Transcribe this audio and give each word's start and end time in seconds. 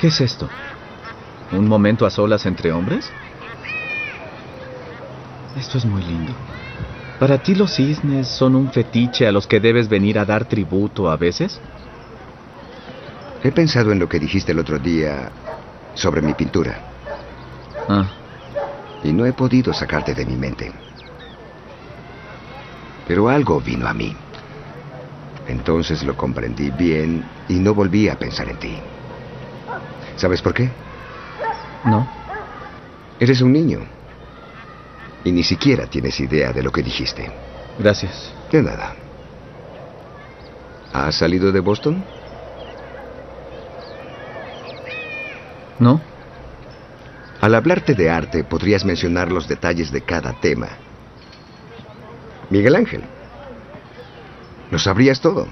¿Qué 0.00 0.06
es 0.06 0.20
esto? 0.22 0.48
¿Un 1.52 1.68
momento 1.68 2.06
a 2.06 2.10
solas 2.10 2.46
entre 2.46 2.72
hombres? 2.72 3.12
Esto 5.54 5.76
es 5.76 5.84
muy 5.84 6.02
lindo. 6.02 6.34
¿Para 7.18 7.38
ti 7.38 7.54
los 7.54 7.74
cisnes 7.74 8.28
son 8.28 8.56
un 8.56 8.72
fetiche 8.72 9.26
a 9.26 9.32
los 9.32 9.46
que 9.46 9.60
debes 9.60 9.88
venir 9.88 10.18
a 10.18 10.24
dar 10.24 10.46
tributo 10.46 11.10
a 11.10 11.18
veces? 11.18 11.60
He 13.42 13.52
pensado 13.52 13.92
en 13.92 13.98
lo 13.98 14.08
que 14.08 14.18
dijiste 14.18 14.52
el 14.52 14.58
otro 14.58 14.78
día 14.78 15.32
sobre 15.94 16.22
mi 16.22 16.32
pintura. 16.32 16.80
Ah, 17.88 18.06
Y 19.02 19.12
no 19.12 19.26
he 19.26 19.32
podido 19.34 19.74
sacarte 19.74 20.14
de 20.14 20.24
mi 20.24 20.36
mente. 20.36 20.72
Pero 23.06 23.28
algo 23.28 23.60
vino 23.60 23.86
a 23.86 23.92
mí. 23.92 24.16
Entonces 25.46 26.02
lo 26.02 26.16
comprendí 26.16 26.70
bien 26.70 27.30
y 27.48 27.58
no 27.58 27.74
volví 27.74 28.08
a 28.08 28.16
pensar 28.16 28.48
en 28.48 28.58
ti. 28.58 28.99
¿Sabes 30.16 30.42
por 30.42 30.54
qué? 30.54 30.70
no. 31.84 32.06
Eres 33.18 33.42
un 33.42 33.52
niño. 33.52 33.80
Y 35.24 35.32
ni 35.32 35.42
siquiera 35.42 35.86
tienes 35.86 36.18
idea 36.20 36.52
de 36.52 36.62
lo 36.62 36.72
que 36.72 36.82
dijiste. 36.82 37.30
Gracias. 37.78 38.32
De 38.50 38.62
nada. 38.62 38.94
¿Has 40.92 41.16
salido 41.16 41.52
de 41.52 41.60
Boston? 41.60 42.02
¿No? 45.78 46.00
Al 47.40 47.54
hablarte 47.54 47.94
de 47.94 48.10
arte, 48.10 48.44
podrías 48.44 48.84
mencionar 48.84 49.30
los 49.32 49.48
detalles 49.48 49.90
de 49.90 50.02
cada 50.02 50.32
tema. 50.40 50.68
Miguel 52.50 52.76
Ángel. 52.76 53.02
Lo 54.70 54.78
sabrías 54.78 55.20
todo. 55.20 55.48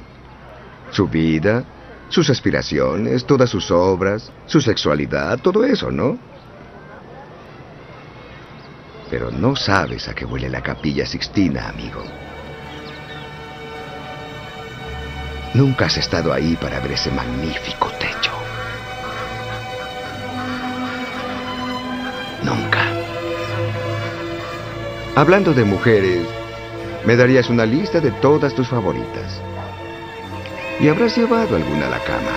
Su 0.91 1.09
vida, 1.09 1.65
sus 2.09 2.31
aspiraciones, 2.31 3.25
todas 3.27 3.51
sus 3.51 3.71
obras, 3.71 4.33
su 4.47 4.61
sexualidad, 4.61 5.39
todo 5.41 5.65
eso, 5.65 5.91
¿no? 5.91 6.19
Pero 9.11 9.31
no 9.31 9.57
sabes 9.57 10.09
a 10.09 10.15
qué 10.15 10.25
huele 10.25 10.49
la 10.49 10.63
capilla 10.63 11.07
Sixtina, 11.07 11.69
amigo. 11.69 12.03
Nunca 15.55 15.87
has 15.87 15.97
estado 15.97 16.33
ahí 16.33 16.57
para 16.61 16.79
ver 16.81 16.93
ese 16.93 17.11
magnífico 17.11 17.91
techo. 17.99 18.33
Nunca. 22.45 22.85
Hablando 25.17 25.53
de 25.55 25.65
mujeres, 25.65 26.27
me 27.05 27.17
darías 27.17 27.49
una 27.49 27.65
lista 27.65 28.01
de 28.01 28.11
todas 28.13 28.55
tus 28.55 28.69
favoritas. 28.69 29.41
Y 30.81 30.89
habrás 30.89 31.17
llevado 31.17 31.57
alguna 31.57 31.87
a 31.87 31.91
la 31.91 31.99
cama. 31.99 32.33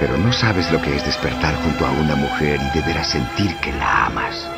Pero 0.00 0.16
no 0.16 0.32
sabes 0.32 0.70
lo 0.72 0.80
que 0.80 0.94
es 0.94 1.04
despertar 1.04 1.54
junto 1.56 1.84
a 1.84 1.90
una 1.90 2.14
mujer 2.14 2.60
y 2.60 2.78
deber 2.78 3.04
sentir 3.04 3.54
que 3.56 3.72
la 3.72 4.06
amas. 4.06 4.48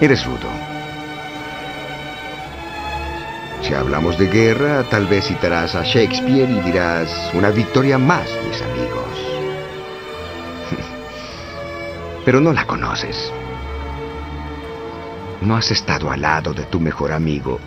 Eres 0.00 0.24
rudo. 0.26 0.50
Si 3.62 3.74
hablamos 3.74 4.18
de 4.18 4.28
guerra, 4.28 4.84
tal 4.84 5.06
vez 5.06 5.26
citarás 5.26 5.74
a 5.74 5.82
Shakespeare 5.82 6.50
y 6.50 6.60
dirás 6.60 7.30
una 7.32 7.50
victoria 7.50 7.98
más, 7.98 8.28
mis 8.46 8.62
amigos. 8.62 9.25
Pero 12.26 12.40
no 12.40 12.52
la 12.52 12.66
conoces. 12.66 13.32
No 15.42 15.56
has 15.56 15.70
estado 15.70 16.10
al 16.10 16.22
lado 16.22 16.52
de 16.52 16.64
tu 16.64 16.80
mejor 16.80 17.12
amigo 17.12 17.60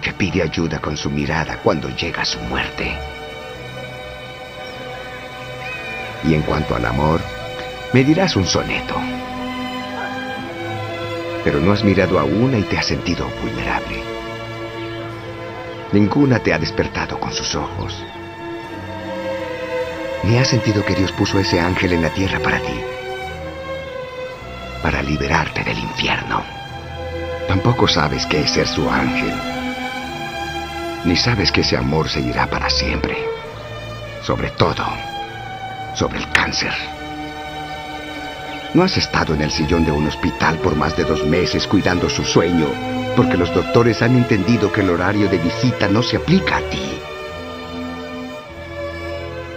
que 0.00 0.14
pide 0.14 0.42
ayuda 0.42 0.78
con 0.78 0.96
su 0.96 1.10
mirada 1.10 1.58
cuando 1.62 1.90
llega 1.90 2.24
su 2.24 2.38
muerte. 2.40 2.96
Y 6.24 6.32
en 6.32 6.40
cuanto 6.40 6.74
al 6.74 6.86
amor, 6.86 7.20
me 7.92 8.02
dirás 8.02 8.36
un 8.36 8.46
soneto. 8.46 8.94
Pero 11.44 11.60
no 11.60 11.72
has 11.72 11.84
mirado 11.84 12.18
a 12.18 12.24
una 12.24 12.56
y 12.56 12.62
te 12.62 12.78
has 12.78 12.86
sentido 12.86 13.28
vulnerable. 13.42 14.02
Ninguna 15.92 16.38
te 16.38 16.54
ha 16.54 16.58
despertado 16.58 17.20
con 17.20 17.34
sus 17.34 17.54
ojos. 17.54 18.02
Ni 20.22 20.38
has 20.38 20.48
sentido 20.48 20.86
que 20.86 20.94
Dios 20.94 21.12
puso 21.12 21.38
ese 21.38 21.60
ángel 21.60 21.92
en 21.92 22.00
la 22.00 22.10
tierra 22.10 22.38
para 22.38 22.60
ti. 22.60 22.80
Para 24.82 25.02
liberarte 25.02 25.62
del 25.62 25.78
infierno. 25.78 26.42
Tampoco 27.46 27.86
sabes 27.86 28.24
qué 28.26 28.40
es 28.40 28.50
ser 28.50 28.66
su 28.66 28.88
ángel. 28.88 29.34
Ni 31.04 31.16
sabes 31.16 31.52
que 31.52 31.62
ese 31.62 31.76
amor 31.76 32.08
seguirá 32.08 32.46
para 32.46 32.70
siempre. 32.70 33.16
Sobre 34.22 34.50
todo, 34.50 34.84
sobre 35.94 36.18
el 36.18 36.30
cáncer. 36.30 36.72
No 38.72 38.84
has 38.84 38.96
estado 38.96 39.34
en 39.34 39.42
el 39.42 39.50
sillón 39.50 39.84
de 39.84 39.92
un 39.92 40.06
hospital 40.06 40.56
por 40.58 40.76
más 40.76 40.96
de 40.96 41.04
dos 41.04 41.26
meses 41.26 41.66
cuidando 41.66 42.08
su 42.08 42.24
sueño, 42.24 42.68
porque 43.16 43.36
los 43.36 43.52
doctores 43.52 44.00
han 44.00 44.16
entendido 44.16 44.72
que 44.72 44.82
el 44.82 44.90
horario 44.90 45.28
de 45.28 45.38
visita 45.38 45.88
no 45.88 46.02
se 46.02 46.18
aplica 46.18 46.58
a 46.58 46.60
ti. 46.70 47.00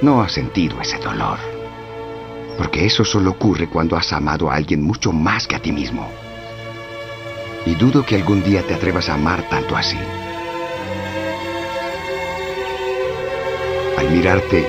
No 0.02 0.22
has 0.22 0.32
sentido 0.32 0.82
ese 0.82 0.98
dolor, 0.98 1.38
porque 2.58 2.86
eso 2.86 3.04
solo 3.04 3.32
ocurre 3.32 3.68
cuando 3.68 3.96
has 3.96 4.12
amado 4.14 4.50
a 4.50 4.56
alguien 4.56 4.82
mucho 4.82 5.12
más 5.12 5.48
que 5.48 5.56
a 5.56 5.60
ti 5.60 5.72
mismo. 5.72 6.10
Y 7.66 7.76
dudo 7.76 8.06
que 8.06 8.16
algún 8.16 8.44
día 8.44 8.62
te 8.64 8.74
atrevas 8.74 9.10
a 9.10 9.16
amar 9.16 9.48
tanto 9.50 9.76
así. 9.76 9.98
Al 13.98 14.12
mirarte, 14.12 14.68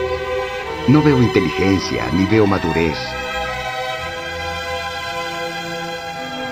no 0.88 1.02
veo 1.02 1.20
inteligencia 1.20 2.04
ni 2.12 2.24
veo 2.26 2.46
madurez. 2.46 2.98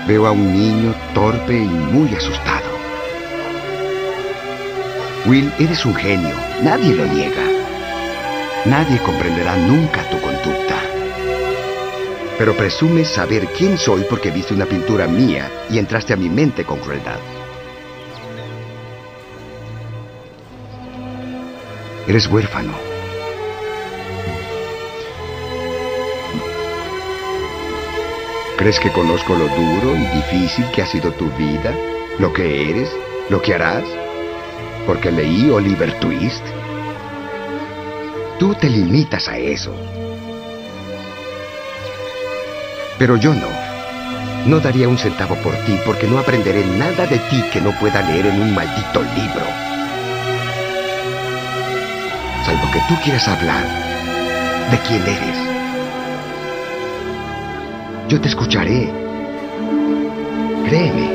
Veo 0.07 0.27
a 0.27 0.31
un 0.31 0.51
niño 0.51 0.93
torpe 1.13 1.55
y 1.55 1.67
muy 1.67 2.13
asustado. 2.13 2.73
Will, 5.25 5.49
eres 5.57 5.85
un 5.85 5.95
genio, 5.95 6.35
nadie 6.61 6.93
lo 6.93 7.05
niega. 7.05 7.43
Nadie 8.65 8.97
comprenderá 8.99 9.55
nunca 9.55 10.03
tu 10.09 10.19
conducta. 10.19 11.02
Pero 12.43 12.57
presumes 12.57 13.07
saber 13.07 13.47
quién 13.57 13.77
soy 13.77 14.03
porque 14.09 14.29
viste 14.29 14.53
una 14.53 14.65
pintura 14.65 15.07
mía 15.07 15.49
y 15.69 15.77
entraste 15.77 16.11
a 16.11 16.17
mi 16.17 16.27
mente 16.27 16.65
con 16.65 16.77
crueldad. 16.77 17.17
Eres 22.05 22.27
huérfano. 22.27 22.73
¿Crees 28.57 28.77
que 28.77 28.91
conozco 28.91 29.35
lo 29.35 29.47
duro 29.47 29.95
y 29.95 30.05
difícil 30.13 30.69
que 30.71 30.81
ha 30.81 30.85
sido 30.85 31.13
tu 31.13 31.29
vida? 31.37 31.73
¿Lo 32.19 32.33
que 32.33 32.69
eres? 32.69 32.91
¿Lo 33.29 33.41
que 33.41 33.53
harás? 33.53 33.85
Porque 34.85 35.13
leí 35.13 35.49
Oliver 35.49 35.97
Twist. 36.01 36.43
Tú 38.37 38.53
te 38.55 38.69
limitas 38.69 39.29
a 39.29 39.37
eso. 39.37 39.73
Pero 42.97 43.17
yo 43.17 43.33
no. 43.33 43.47
No 44.45 44.59
daría 44.59 44.89
un 44.89 44.97
centavo 44.97 45.35
por 45.35 45.53
ti 45.65 45.79
porque 45.85 46.07
no 46.07 46.19
aprenderé 46.19 46.65
nada 46.65 47.05
de 47.05 47.17
ti 47.17 47.43
que 47.51 47.61
no 47.61 47.71
pueda 47.79 48.01
leer 48.01 48.27
en 48.27 48.41
un 48.41 48.53
maldito 48.53 49.01
libro. 49.15 49.45
Salvo 52.45 52.69
que 52.71 52.81
tú 52.89 53.01
quieras 53.01 53.27
hablar 53.27 53.63
de 54.69 54.77
quién 54.79 55.01
eres. 55.01 55.37
Yo 58.09 58.19
te 58.19 58.27
escucharé. 58.27 58.91
Créeme. 60.65 61.09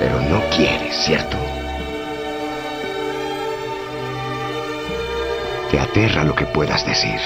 Pero 0.00 0.20
no 0.20 0.42
quieres, 0.54 0.96
¿cierto? 0.96 1.36
Te 5.70 5.78
aterra 5.78 6.24
lo 6.24 6.34
que 6.34 6.44
puedas 6.46 6.84
decir. 6.84 7.20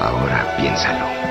Ahora 0.00 0.48
piénsalo. 0.56 1.29